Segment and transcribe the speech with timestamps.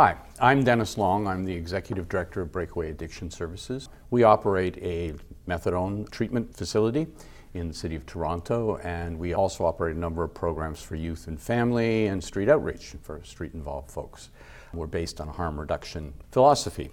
[0.00, 1.26] Hi, I'm Dennis Long.
[1.26, 3.90] I'm the Executive Director of Breakaway Addiction Services.
[4.08, 5.12] We operate a
[5.46, 7.06] methadone treatment facility
[7.52, 11.28] in the City of Toronto, and we also operate a number of programs for youth
[11.28, 14.30] and family and street outreach for street involved folks.
[14.72, 16.88] We're based on a harm reduction philosophy.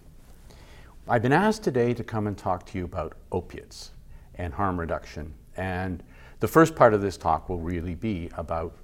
[1.07, 3.91] I've been asked today to come and talk to you about opiates
[4.35, 5.33] and harm reduction.
[5.55, 6.03] And
[6.41, 8.75] the first part of this talk will really be about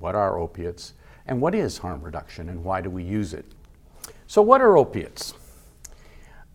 [0.00, 0.94] what are opiates
[1.26, 3.44] and what is harm reduction and why do we use it.
[4.30, 5.32] So, what are opiates?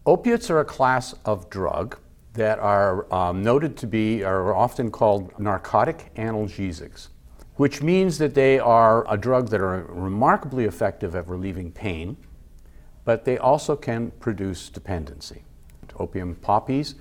[0.05, 1.97] Opiates are a class of drug
[2.33, 7.07] that are um, noted to be, are often called narcotic analgesics,
[7.55, 12.15] which means that they are a drug that are remarkably effective at relieving pain,
[13.05, 15.43] but they also can produce dependency.
[15.97, 16.93] Opium poppies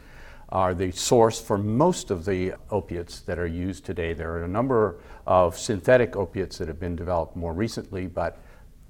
[0.48, 4.14] are the source for most of the opiates that are used today.
[4.14, 8.38] There are a number of synthetic opiates that have been developed more recently, but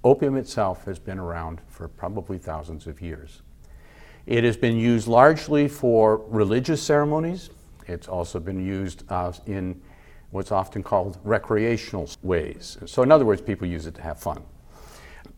[0.05, 3.43] Opium itself has been around for probably thousands of years.
[4.27, 7.51] It has been used largely for religious ceremonies.
[7.87, 9.81] It's also been used uh, in
[10.31, 12.79] what's often called recreational ways.
[12.87, 14.43] So, in other words, people use it to have fun.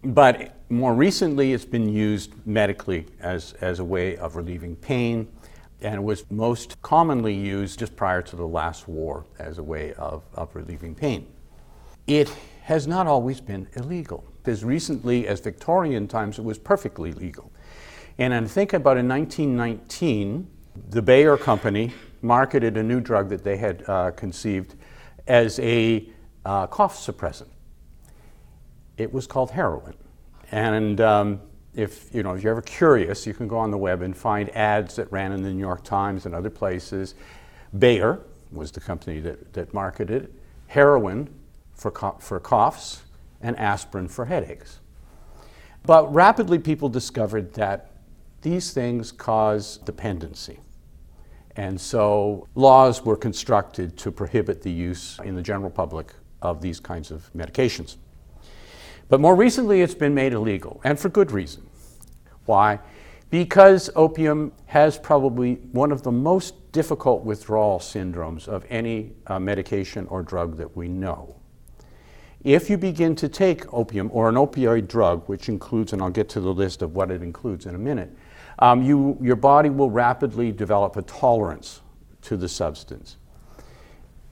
[0.03, 5.29] But more recently, it's been used medically as, as a way of relieving pain,
[5.81, 9.92] and it was most commonly used just prior to the last war as a way
[9.95, 11.27] of, of relieving pain.
[12.07, 14.25] It has not always been illegal.
[14.47, 17.51] As recently as Victorian times, it was perfectly legal.
[18.18, 20.46] And I think about in 1919,
[20.91, 24.74] the Bayer Company marketed a new drug that they had uh, conceived
[25.27, 26.08] as a
[26.45, 27.48] uh, cough suppressant.
[28.96, 29.95] It was called heroin.
[30.52, 31.41] And um,
[31.74, 34.51] if, you know, if you're ever curious, you can go on the web and find
[34.51, 37.14] ads that ran in the New York Times and other places.
[37.79, 38.20] Bayer
[38.52, 40.33] was the company that, that marketed.
[40.68, 41.29] Heroin
[41.74, 43.02] for, for coughs
[43.44, 44.80] and aspirin for headaches.
[45.84, 47.90] But rapidly, people discovered that
[48.40, 50.58] these things cause dependency.
[51.56, 56.12] And so laws were constructed to prohibit the use in the general public
[56.42, 57.96] of these kinds of medications.
[59.08, 61.66] But more recently, it's been made illegal, and for good reason.
[62.46, 62.80] Why?
[63.30, 70.06] Because opium has probably one of the most difficult withdrawal syndromes of any uh, medication
[70.06, 71.36] or drug that we know.
[72.44, 76.28] If you begin to take opium or an opioid drug, which includes, and I'll get
[76.30, 78.14] to the list of what it includes in a minute,
[78.58, 81.80] um, you, your body will rapidly develop a tolerance
[82.22, 83.16] to the substance.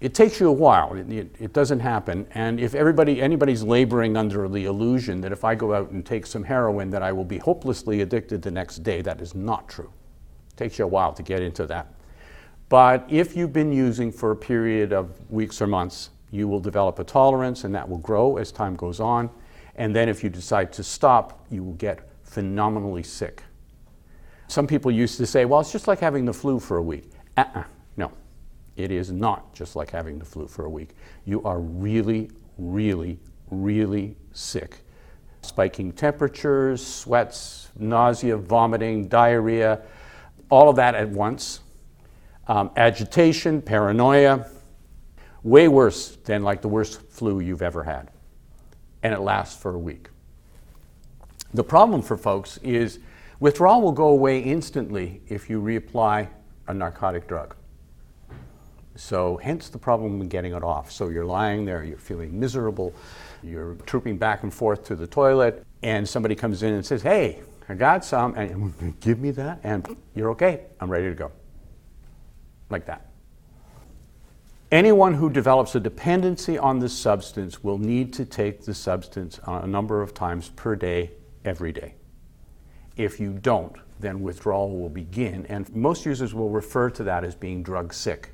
[0.01, 0.95] It takes you a while.
[0.95, 2.27] It, it, it, doesn't happen.
[2.33, 6.27] And if everybody, anybody's laboring under the illusion that if I go out and take
[6.27, 9.91] some heroin, that I will be hopelessly addicted the next day, that is not true.
[10.51, 11.95] It takes you a while to get into that.
[12.69, 16.99] But if you've been using for a period of weeks or months, you will develop
[16.99, 19.31] a tolerance and that will grow as time goes on.
[19.77, 23.43] And then if you decide to stop, you will get phenomenally sick.
[24.49, 27.11] Some people used to say, well, it's just like having the flu for a week.
[27.37, 27.65] Uh-uh.
[27.97, 28.11] No,
[28.77, 30.91] it is not just like having the flu for a week.
[31.25, 33.19] You are really, really,
[33.51, 34.79] really sick.
[35.43, 39.83] Spiking temperatures, sweats, nausea, vomiting, diarrhea,
[40.51, 41.61] all of that at once.
[42.47, 44.47] Um, agitation, paranoia,
[45.45, 48.11] way worse than like the worst flu you've ever had.
[49.03, 50.09] And it lasts for a week.
[51.55, 52.99] The problem for folks is
[53.41, 56.29] withdrawal will go away instantly if you reapply
[56.69, 57.55] a narcotic drug.
[58.95, 60.93] So, hence the problem with getting it off.
[60.93, 62.93] So, you're lying there, you're feeling miserable,
[63.43, 67.41] you're trooping back and forth to the toilet, and somebody comes in and says, Hey,
[67.69, 71.33] I got some, and give me that, and you're okay, I'm ready to go.
[72.69, 73.12] Like that.
[74.73, 79.67] Anyone who develops a dependency on this substance will need to take the substance a
[79.67, 81.11] number of times per day,
[81.45, 81.95] every day.
[82.97, 87.35] If you don't, then withdrawal will begin, and most users will refer to that as
[87.35, 88.31] being drug sick.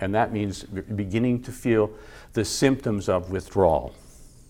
[0.00, 1.90] And that means beginning to feel
[2.32, 3.94] the symptoms of withdrawal.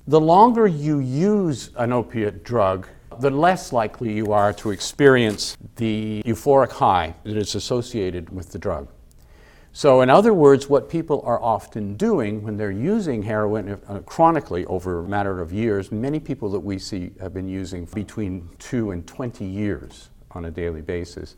[0.06, 2.86] The longer you use an opiate drug,
[3.18, 8.58] the less likely you are to experience the euphoric high that is associated with the
[8.60, 8.86] drug.
[9.76, 14.64] So, in other words, what people are often doing when they're using heroin uh, chronically
[14.66, 18.92] over a matter of years, many people that we see have been using between two
[18.92, 21.34] and 20 years on a daily basis.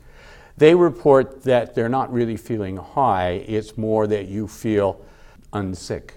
[0.59, 5.03] They report that they're not really feeling high, it's more that you feel
[5.55, 6.11] unsick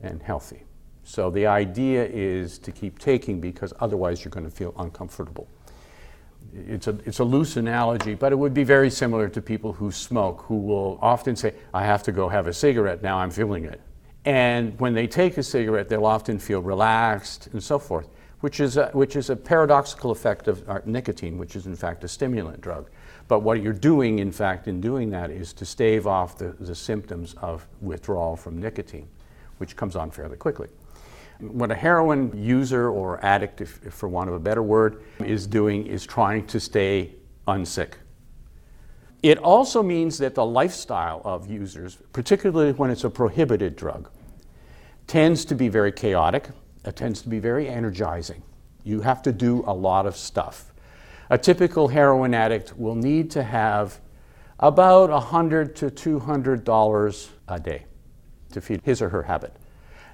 [0.00, 0.62] and healthy.
[1.02, 5.48] So the idea is to keep taking because otherwise you're going to feel uncomfortable.
[6.52, 9.92] It's a, it's a loose analogy, but it would be very similar to people who
[9.92, 13.64] smoke, who will often say, I have to go have a cigarette, now I'm feeling
[13.64, 13.80] it.
[14.24, 18.08] And when they take a cigarette, they'll often feel relaxed and so forth,
[18.40, 22.04] which is a, which is a paradoxical effect of uh, nicotine, which is in fact
[22.04, 22.90] a stimulant drug.
[23.28, 26.74] But what you're doing, in fact, in doing that is to stave off the, the
[26.74, 29.08] symptoms of withdrawal from nicotine,
[29.58, 30.68] which comes on fairly quickly.
[31.40, 35.46] What a heroin user or addict, if, if for want of a better word, is
[35.46, 37.14] doing is trying to stay
[37.48, 37.94] unsick.
[39.22, 44.08] It also means that the lifestyle of users, particularly when it's a prohibited drug,
[45.06, 46.48] tends to be very chaotic.
[46.84, 48.42] It tends to be very energizing.
[48.84, 50.70] You have to do a lot of stuff
[51.30, 54.00] a typical heroin addict will need to have
[54.58, 57.86] about 100 to $200 a day
[58.52, 59.54] to feed his or her habit.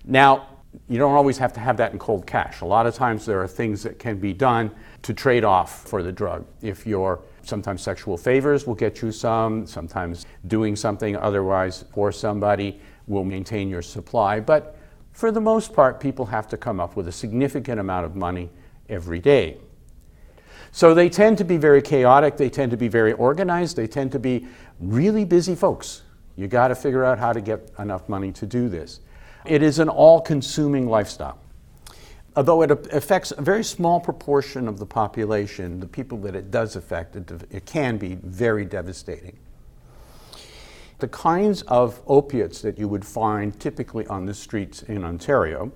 [0.04, 0.46] Now,
[0.88, 2.60] you don't always have to have that in cold cash.
[2.60, 4.70] A lot of times there are things that can be done
[5.02, 6.46] to trade off for the drug.
[6.62, 12.80] If your sometimes sexual favors will get you some, sometimes doing something otherwise for somebody
[13.06, 14.76] will maintain your supply, but
[15.12, 18.50] for the most part people have to come up with a significant amount of money
[18.88, 19.58] every day.
[20.72, 24.12] So they tend to be very chaotic, they tend to be very organized, they tend
[24.12, 24.46] to be
[24.78, 26.02] really busy folks.
[26.36, 29.00] You got to figure out how to get enough money to do this.
[29.46, 31.38] It is an all consuming lifestyle.
[32.34, 36.76] Although it affects a very small proportion of the population, the people that it does
[36.76, 39.38] affect, it, it can be very devastating.
[40.98, 45.72] The kinds of opiates that you would find typically on the streets in Ontario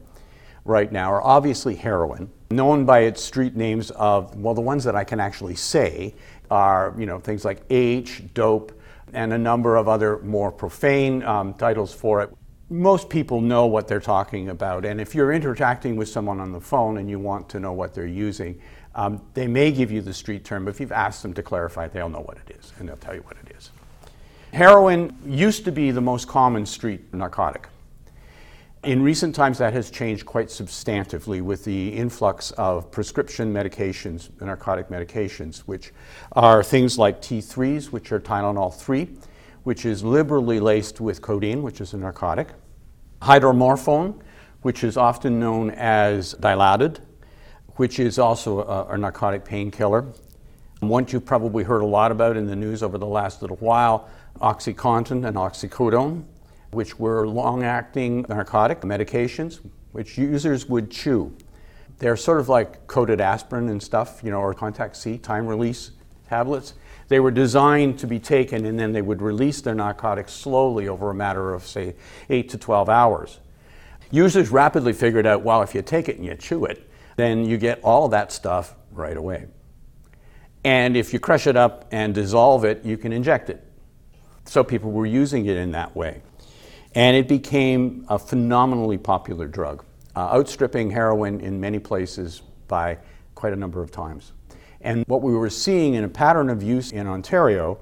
[0.64, 4.96] right now are obviously heroin, known by its street names of, well, the ones that
[4.96, 6.14] I can actually say
[6.50, 8.72] are, you know, things like H, dope,
[9.12, 12.34] and a number of other more profane um, titles for it.
[12.72, 16.60] Most people know what they're talking about, and if you're interacting with someone on the
[16.60, 18.60] phone and you want to know what they're using,
[18.94, 21.88] um, they may give you the street term, but if you've asked them to clarify,
[21.88, 23.72] they'll know what it is, and they'll tell you what it is.
[24.52, 27.66] Heroin used to be the most common street narcotic.
[28.84, 34.90] In recent times, that has changed quite substantively with the influx of prescription medications, narcotic
[34.90, 35.92] medications, which
[36.32, 39.08] are things like T3s, which are Tylenol 3,
[39.64, 42.48] which is liberally laced with codeine, which is a narcotic,
[43.22, 44.20] hydromorphone,
[44.62, 46.98] which is often known as Dilaudid,
[47.76, 50.06] which is also a, a narcotic painkiller.
[50.80, 54.08] One you've probably heard a lot about in the news over the last little while,
[54.40, 56.24] OxyContin and oxycodone
[56.72, 59.60] which were long acting narcotic medications,
[59.92, 61.34] which users would chew.
[61.98, 65.90] They're sort of like coated aspirin and stuff, you know, or Contac C, time release
[66.28, 66.74] tablets.
[67.10, 71.10] They were designed to be taken and then they would release their narcotics slowly over
[71.10, 71.96] a matter of, say,
[72.28, 73.40] 8 to 12 hours.
[74.12, 77.58] Users rapidly figured out well, if you take it and you chew it, then you
[77.58, 79.48] get all that stuff right away.
[80.62, 83.66] And if you crush it up and dissolve it, you can inject it.
[84.44, 86.22] So people were using it in that way.
[86.94, 92.98] And it became a phenomenally popular drug, uh, outstripping heroin in many places by
[93.34, 94.30] quite a number of times.
[94.80, 97.78] And what we were seeing in a pattern of use in Ontario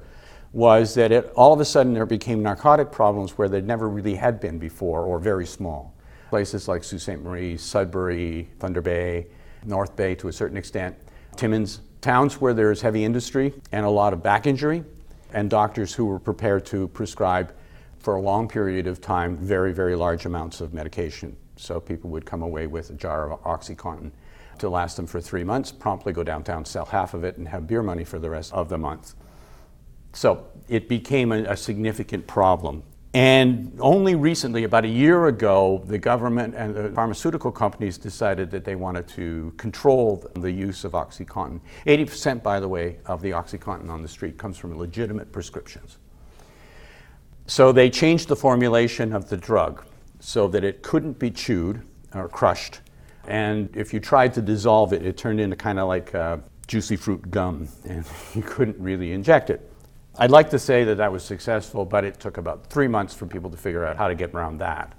[0.53, 4.15] was that it, all of a sudden there became narcotic problems where there never really
[4.15, 5.95] had been before or very small.
[6.31, 7.23] Places like Sault Ste.
[7.23, 9.27] Marie, Sudbury, Thunder Bay,
[9.65, 10.97] North Bay to a certain extent,
[11.37, 14.85] Timmins, towns where there's heavy industry and a lot of back injury,
[15.33, 17.53] and doctors who were prepared to prescribe
[17.99, 21.37] for a long period of time very, very large amounts of medication.
[21.57, 24.13] So people would come away with a jar of OxyContin
[24.61, 27.67] to last them for three months, promptly go downtown, sell half of it, and have
[27.67, 29.15] beer money for the rest of the month.
[30.13, 32.83] So it became a, a significant problem.
[33.15, 38.65] And only recently, about a year ago, the government and the pharmaceutical companies decided that
[38.65, 41.61] they wanted to control the use of OxyContin.
[41.87, 45.97] 80%, by the way, of the OxyContin on the street comes from legitimate prescriptions.
[47.47, 49.85] So they changed the formulation of the drug
[50.21, 51.83] so that it couldn't be chewed
[52.15, 52.81] or crushed.
[53.29, 56.97] And if you tried to dissolve it, it turned into kind of like uh, juicy
[56.97, 58.05] fruit gum, and
[58.35, 59.71] you couldn't really inject it.
[60.17, 63.27] I'd like to say that that was successful, but it took about three months for
[63.27, 64.95] people to figure out how to get around that.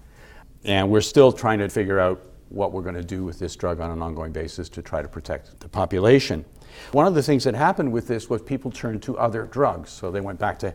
[0.64, 3.80] And we're still trying to figure out what we're going to do with this drug
[3.80, 6.46] on an ongoing basis to try to protect the population.
[6.92, 9.90] One of the things that happened with this was people turned to other drugs.
[9.90, 10.74] So they went back to,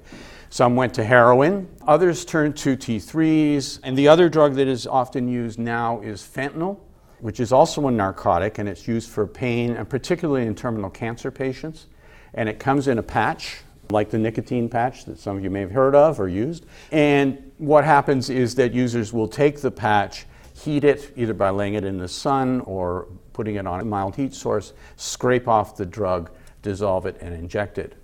[0.51, 5.29] some went to heroin, others turned to T3s, and the other drug that is often
[5.29, 6.81] used now is fentanyl,
[7.25, 11.31] which is also a narcotic, and it's used for pain, and particularly in terminal cancer
[11.31, 11.87] patients.
[12.35, 15.61] And it comes in a patch, like the nicotine patch that some of you may
[15.61, 16.66] have heard of or used.
[16.93, 21.73] And what happens is that users will take the patch, heat it either by laying
[21.73, 25.87] it in the sun or putting it on a mild heat source, scrape off the
[25.87, 27.95] drug, dissolve it, and inject it.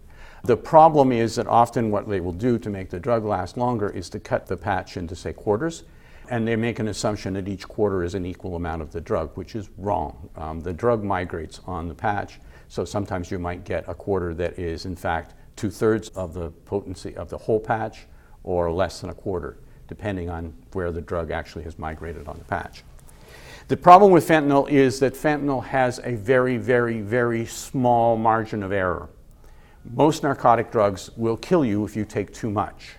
[0.44, 3.90] The problem is that often what they will do to make the drug last longer
[3.90, 5.82] is to cut the patch into, say, quarters,
[6.30, 9.36] and they make an assumption that each quarter is an equal amount of the drug,
[9.36, 10.30] which is wrong.
[10.36, 14.58] Um, the drug migrates on the patch, so sometimes you might get a quarter that
[14.58, 18.06] is, in fact, two thirds of the potency of the whole patch
[18.44, 19.58] or less than a quarter,
[19.88, 22.84] depending on where the drug actually has migrated on the patch.
[23.66, 28.72] The problem with fentanyl is that fentanyl has a very, very, very small margin of
[28.72, 29.08] error.
[29.84, 32.96] Most narcotic drugs will kill you if you take too much.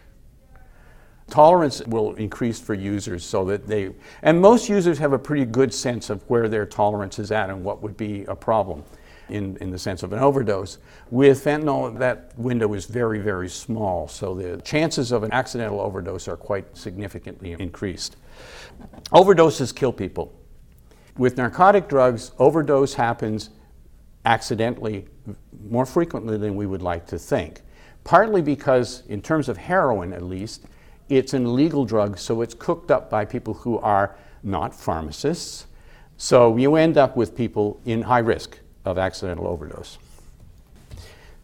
[1.32, 5.74] Tolerance will increase for users so that they, and most users have a pretty good
[5.74, 8.84] sense of where their tolerance is at and what would be a problem
[9.30, 10.78] in, in the sense of an overdose.
[11.10, 16.28] With fentanyl, that window is very, very small, so the chances of an accidental overdose
[16.28, 18.18] are quite significantly increased.
[19.14, 20.34] Overdoses kill people.
[21.18, 23.52] With narcotic drugs, overdose happens
[24.26, 25.08] accidentally
[25.70, 27.62] more frequently than we would like to think.
[28.04, 30.66] Partly because, in terms of heroin at least,
[31.12, 35.68] it's an illegal drug, so it's cooked up by people who are not pharmacists.
[36.16, 39.98] So you end up with people in high risk of accidental overdose.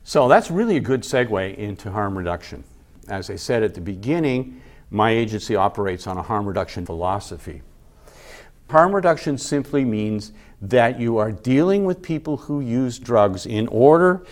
[0.05, 2.63] So that's really a good segue into harm reduction.
[3.09, 7.61] As I said at the beginning, my agency operates on a harm reduction philosophy.
[8.69, 10.31] Harm reduction simply means
[10.61, 14.25] that you are dealing with people who use drugs in order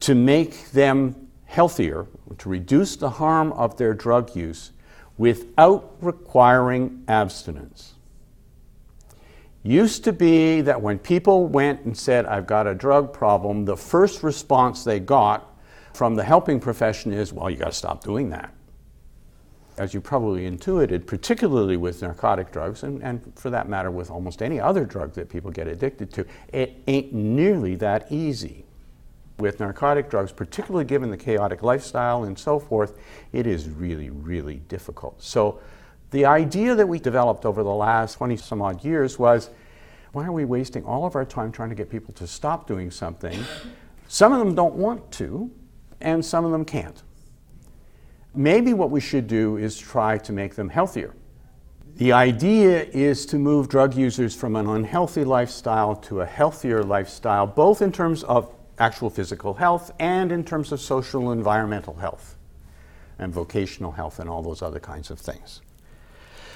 [0.00, 2.06] to make them healthier,
[2.38, 4.72] to reduce the harm of their drug use
[5.20, 7.92] without requiring abstinence
[9.62, 13.76] used to be that when people went and said, I've got a drug problem, the
[13.76, 15.54] first response they got
[15.92, 18.54] from the helping profession is, well, you got to stop doing that.
[19.76, 24.40] As you probably intuited, particularly with narcotic drugs, and, and for that matter with almost
[24.40, 28.64] any other drug that people get addicted to, it ain't nearly that easy.
[29.40, 32.98] With narcotic drugs, particularly given the chaotic lifestyle and so forth,
[33.32, 35.22] it is really, really difficult.
[35.22, 35.60] So
[36.10, 39.50] the idea that we developed over the last 20 some odd years was
[40.12, 42.90] why are we wasting all of our time trying to get people to stop doing
[42.90, 43.44] something?
[44.08, 45.50] Some of them don't want to,
[46.00, 47.02] and some of them can't.
[48.34, 51.14] Maybe what we should do is try to make them healthier.
[51.96, 57.46] The idea is to move drug users from an unhealthy lifestyle to a healthier lifestyle,
[57.46, 62.36] both in terms of actual physical health and in terms of social and environmental health
[63.18, 65.60] and vocational health and all those other kinds of things.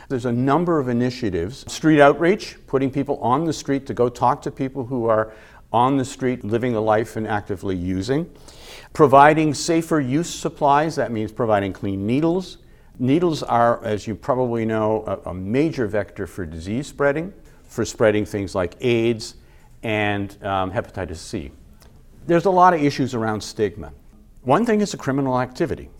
[0.08, 1.70] There's a number of initiatives.
[1.72, 5.32] Street outreach, putting people on the street to go talk to people who are
[5.72, 8.30] on the street living the life and actively using.
[8.92, 12.58] Providing safer use supplies, that means providing clean needles.
[12.98, 17.32] Needles are, as you probably know, a, a major vector for disease spreading,
[17.64, 19.34] for spreading things like AIDS
[19.82, 21.50] and um, hepatitis C.
[22.26, 23.92] There's a lot of issues around stigma.
[24.42, 25.90] One thing is a criminal activity.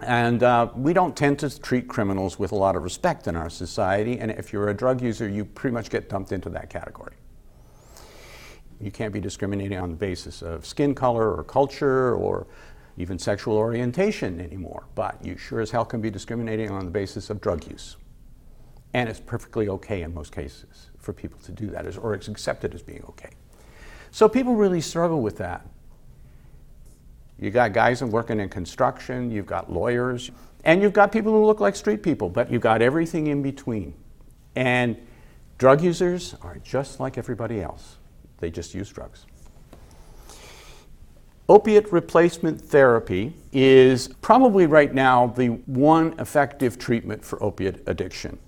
[0.00, 3.48] And uh, we don't tend to treat criminals with a lot of respect in our
[3.48, 7.14] society, and if you're a drug user, you pretty much get dumped into that category.
[8.78, 12.46] You can't be discriminating on the basis of skin color or culture or
[12.98, 17.30] even sexual orientation anymore, but you sure as hell can be discriminating on the basis
[17.30, 17.96] of drug use.
[18.92, 22.74] And it's perfectly okay in most cases for people to do that, or it's accepted
[22.74, 23.30] as being okay.
[24.14, 25.66] So people really struggle with that.
[27.36, 30.30] You got guys working in construction, you've got lawyers,
[30.62, 33.92] and you've got people who look like street people, but you've got everything in between.
[34.54, 34.96] And
[35.58, 37.96] drug users are just like everybody else,
[38.38, 39.26] they just use drugs.
[41.48, 48.38] Opiate replacement therapy is probably right now the one effective treatment for opiate addiction.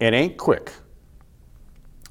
[0.00, 0.72] It ain't quick.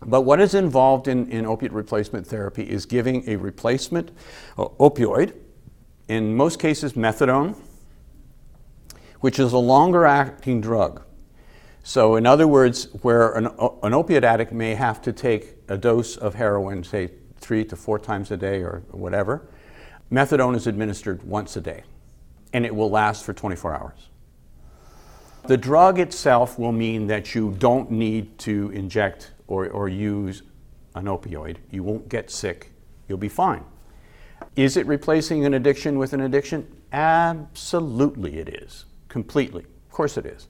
[0.03, 4.11] But what is involved in, in opiate replacement therapy is giving a replacement
[4.57, 5.33] opioid
[6.07, 7.55] in most cases, methadone,
[9.19, 11.03] which is a longer acting drug.
[11.83, 13.47] So, in other words, where an,
[13.83, 17.97] an opiate addict may have to take a dose of heroin, say three to four
[17.97, 19.47] times a day or whatever,
[20.11, 21.83] methadone is administered once a day
[22.53, 24.09] and it will last for 24 hours.
[25.47, 30.43] The drug itself will mean that you don't need to inject or, or use
[30.95, 31.57] an opioid.
[31.71, 32.71] You won't get sick.
[33.09, 33.65] You'll be fine.
[34.55, 36.65] Is it replacing an addiction with an addiction?
[36.93, 38.85] Absolutely, it is.
[39.09, 39.63] Completely.
[39.63, 40.47] Of course, it is.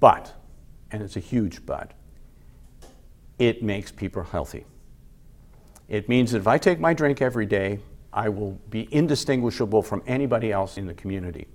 [0.00, 0.34] But,
[0.90, 1.92] and it's a huge but,
[3.38, 4.66] it makes people healthy.
[5.88, 7.78] It means that if I take my drink every day,
[8.12, 11.46] I will be indistinguishable from anybody else in the community.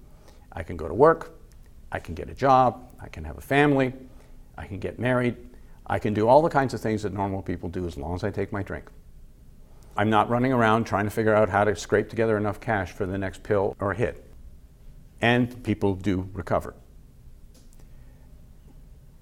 [0.52, 1.38] I can go to work,
[1.92, 3.94] I can get a job, I can have a family,
[4.58, 5.38] I can get married,
[5.90, 8.24] I can do all the kinds of things that normal people do as long as
[8.24, 8.86] I take my drink.
[9.98, 13.06] I'm not running around trying to figure out how to scrape together enough cash for
[13.06, 14.32] the next pill or hit.
[15.20, 16.76] And people do recover.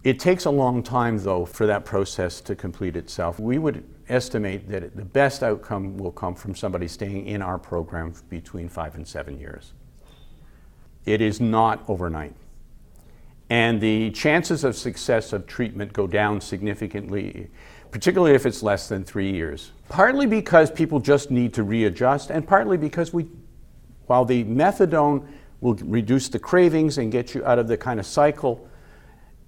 [0.04, 3.40] It takes a long time, though, for that process to complete itself.
[3.40, 8.14] We would estimate that the best outcome will come from somebody staying in our program
[8.30, 9.74] between five and seven years.
[11.06, 12.36] It is not overnight.
[13.50, 17.50] And the chances of success of treatment go down significantly,
[17.92, 19.72] particularly if it's less than three years.
[19.88, 23.27] Partly because people just need to readjust, and partly because we,
[24.08, 25.25] while the methadone
[25.62, 28.68] will reduce the cravings and get you out of the kind of cycle,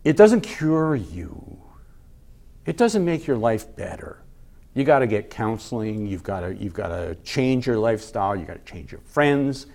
[0.04, 1.62] it doesn't cure you.
[2.66, 4.24] It doesn't make your life better.
[4.76, 8.46] You got to get counseling, you've got to you've got to change your lifestyle, you
[8.46, 9.66] got to change your friends.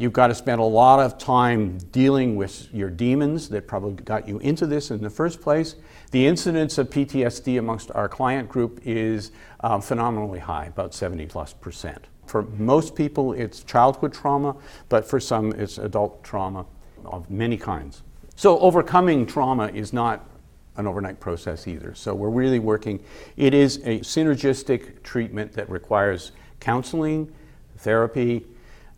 [0.00, 4.26] You've got to spend a lot of time dealing with your demons that probably got
[4.26, 5.74] you into this in the first place.
[6.10, 9.30] The incidence of PTSD amongst our client group is
[9.62, 12.06] um, phenomenally high, about 70 plus percent.
[12.24, 14.56] For most people, it's childhood trauma,
[14.88, 16.64] but for some, it's adult trauma
[17.04, 18.02] of many kinds.
[18.36, 20.30] So, overcoming trauma is not
[20.78, 21.94] an overnight process either.
[21.94, 23.04] So, we're really working,
[23.36, 27.30] it is a synergistic treatment that requires counseling,
[27.76, 28.46] therapy,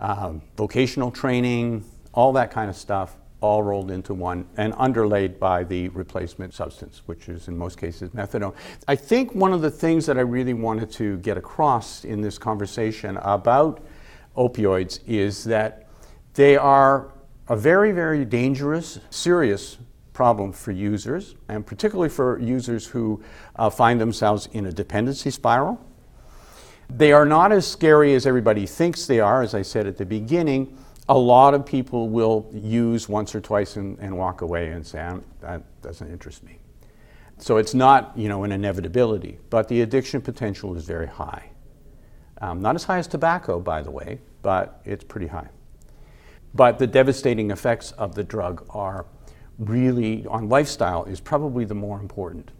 [0.02, 5.64] um, vocational training, all that kind of stuff, all rolled into one and underlaid by
[5.64, 8.54] the replacement substance, which is in most cases methadone.
[8.87, 12.37] I think one of the things that I really wanted to get across in this
[12.38, 13.80] conversation about
[14.37, 15.88] opioids is that
[16.35, 17.12] they are
[17.49, 19.78] a very, very dangerous, serious
[20.12, 23.23] problem for users, and particularly for users who
[23.56, 25.84] uh, find themselves in a dependency spiral.
[26.95, 30.05] They are not as scary as everybody thinks they are, as I said at the
[30.05, 30.76] beginning.
[31.09, 34.99] A lot of people will use once or twice and, and walk away and say,
[35.41, 36.59] that doesn't interest me.
[37.39, 41.50] So it's not, you know, an inevitability, but the addiction potential is very high.
[42.41, 45.49] Um, not as high as tobacco, by the way, but it's pretty high.
[46.55, 49.07] But the devastating effects of the drug are
[49.59, 52.50] really, on lifestyle, is probably the more important.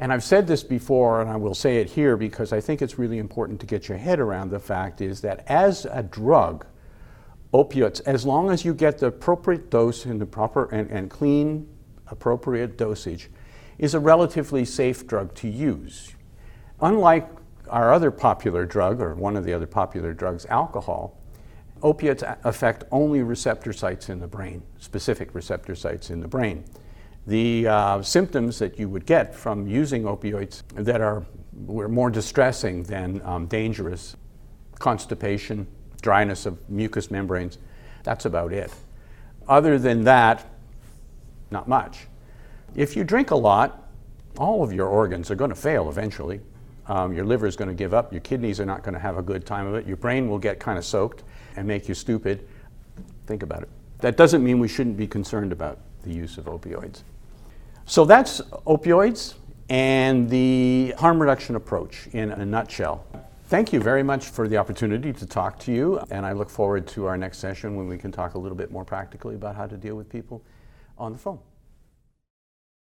[0.00, 2.98] And I've said this before, and I will say it here because I think it's
[2.98, 6.66] really important to get your head around the fact is that as a drug,
[7.52, 11.68] opiates, as long as you get the appropriate dose in the proper and, and clean,
[12.08, 13.30] appropriate dosage,
[13.78, 16.14] is a relatively safe drug to use.
[16.80, 17.30] Unlike
[17.68, 21.16] our other popular drug, or one of the other popular drugs, alcohol,
[21.82, 26.64] opiates affect only receptor sites in the brain, specific receptor sites in the brain
[27.26, 31.24] the uh, symptoms that you would get from using opioids that are
[31.66, 34.16] were more distressing than um, dangerous
[34.78, 35.66] constipation,
[36.02, 37.58] dryness of mucous membranes.
[38.02, 38.72] That's about it.
[39.48, 40.46] Other than that,
[41.50, 42.06] not much.
[42.74, 43.88] If you drink a lot,
[44.38, 46.40] all of your organs are going to fail eventually.
[46.86, 49.16] Um, your liver is going to give up, your kidneys are not going to have
[49.16, 51.22] a good time of it, your brain will get kind of soaked
[51.56, 52.46] and make you stupid.
[53.26, 53.70] Think about it.
[54.00, 57.02] That doesn't mean we shouldn't be concerned about the use of opioids.
[57.86, 59.34] So that's opioids
[59.68, 63.04] and the harm reduction approach in a nutshell.
[63.48, 66.86] Thank you very much for the opportunity to talk to you, and I look forward
[66.88, 69.66] to our next session when we can talk a little bit more practically about how
[69.66, 70.42] to deal with people
[70.96, 71.38] on the phone.